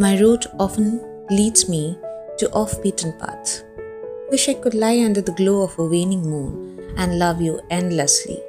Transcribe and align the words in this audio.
My 0.00 0.16
route 0.16 0.46
often 0.60 1.00
leads 1.28 1.68
me 1.68 1.98
to 2.38 2.48
off 2.52 2.80
beaten 2.80 3.12
paths. 3.18 3.64
Wish 4.30 4.48
I 4.48 4.54
could 4.54 4.74
lie 4.74 5.00
under 5.04 5.20
the 5.20 5.32
glow 5.32 5.62
of 5.62 5.76
a 5.76 5.84
waning 5.84 6.22
moon 6.22 6.94
and 6.96 7.18
love 7.18 7.40
you 7.40 7.60
endlessly, 7.68 8.40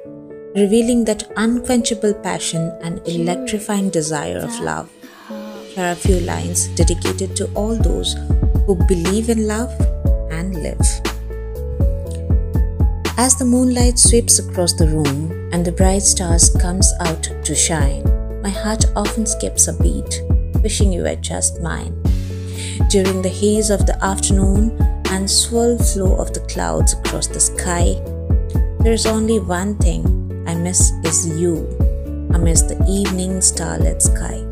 revealing 0.54 1.04
that 1.06 1.28
unquenchable 1.36 2.14
passion 2.14 2.70
and 2.82 3.00
electrifying 3.04 3.90
desire 3.90 4.38
of 4.38 4.60
love. 4.60 4.88
Here 5.74 5.86
are 5.86 5.90
a 5.90 5.96
few 5.96 6.20
lines 6.20 6.68
dedicated 6.68 7.34
to 7.34 7.50
all 7.54 7.74
those 7.74 8.14
who 8.66 8.76
believe 8.86 9.28
in 9.28 9.48
love 9.48 9.72
and 10.30 10.54
live. 10.62 10.86
As 13.18 13.34
the 13.34 13.44
moonlight 13.44 13.98
sweeps 13.98 14.38
across 14.38 14.74
the 14.74 14.86
room 14.86 15.50
and 15.52 15.64
the 15.64 15.72
bright 15.72 16.02
stars 16.02 16.48
comes 16.48 16.92
out 17.00 17.24
to 17.42 17.54
shine, 17.56 18.04
my 18.40 18.50
heart 18.50 18.84
often 18.94 19.26
skips 19.26 19.66
a 19.66 19.72
beat, 19.72 20.22
wishing 20.62 20.92
you 20.92 21.02
were 21.02 21.16
just 21.16 21.60
mine. 21.60 21.94
During 22.88 23.22
the 23.22 23.28
haze 23.28 23.70
of 23.70 23.86
the 23.86 23.96
afternoon 24.04 24.76
and 25.10 25.30
swirl 25.30 25.78
flow 25.78 26.16
of 26.16 26.32
the 26.32 26.40
clouds 26.40 26.92
across 26.94 27.26
the 27.26 27.40
sky, 27.40 28.00
there's 28.80 29.06
only 29.06 29.38
one 29.38 29.76
thing 29.76 30.04
I 30.46 30.54
miss 30.54 30.90
is 31.04 31.28
you 31.38 31.66
amidst 32.32 32.68
the 32.68 32.84
evening 32.88 33.40
starlit 33.40 34.02
sky. 34.02 34.44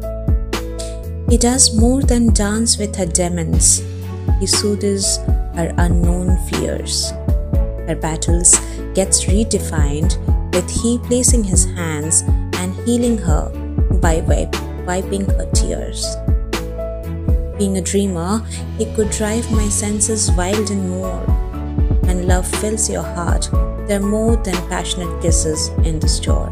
He 1.28 1.36
does 1.36 1.78
more 1.78 2.02
than 2.02 2.32
dance 2.32 2.78
with 2.78 2.96
her 2.96 3.06
demons, 3.06 3.82
he 4.40 4.46
soothes 4.46 5.18
her 5.56 5.72
unknown 5.78 6.36
fears. 6.48 7.10
Her 7.88 7.96
battles 8.00 8.58
gets 8.94 9.24
redefined 9.24 10.16
with 10.54 10.70
he 10.70 10.98
placing 10.98 11.44
his 11.44 11.64
hands 11.64 12.22
and 12.60 12.74
healing 12.86 13.18
her 13.18 13.50
by 14.00 14.20
wipe, 14.20 14.54
wiping 14.88 15.26
her 15.26 15.48
tears. 15.52 16.16
Being 17.58 17.76
a 17.76 17.82
dreamer, 17.82 18.40
he 18.78 18.86
could 18.94 19.10
drive 19.10 19.52
my 19.52 19.68
senses 19.68 20.32
wild 20.32 20.70
and 20.70 20.88
more. 20.88 21.20
When 22.06 22.26
love 22.26 22.48
fills 22.48 22.90
your 22.90 23.02
heart, 23.02 23.50
there 23.86 24.00
are 24.00 24.08
more 24.16 24.36
than 24.36 24.56
passionate 24.68 25.20
kisses 25.20 25.68
in 25.84 26.00
the 26.00 26.08
store. 26.08 26.50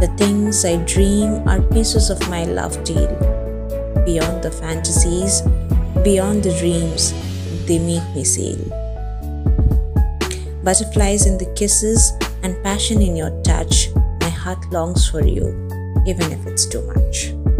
The 0.00 0.12
things 0.16 0.64
I 0.64 0.76
dream 0.84 1.46
are 1.46 1.60
pieces 1.60 2.10
of 2.10 2.28
my 2.28 2.44
love 2.44 2.82
deal. 2.82 3.12
Beyond 4.04 4.42
the 4.42 4.50
fantasies, 4.50 5.42
beyond 6.02 6.42
the 6.42 6.56
dreams, 6.58 7.12
they 7.66 7.78
make 7.78 8.08
me 8.16 8.24
sail 8.24 8.86
butterflies 10.66 11.26
in 11.26 11.38
the 11.38 11.46
kisses, 11.54 12.12
and 12.42 12.60
passion 12.64 13.00
in 13.00 13.14
your 13.14 13.30
touch, 13.42 13.88
my 14.20 14.28
heart 14.28 14.58
longs 14.72 15.08
for 15.08 15.24
you, 15.24 15.54
even 16.04 16.32
if 16.32 16.46
it's 16.46 16.66
too 16.66 16.82
much. 16.82 17.55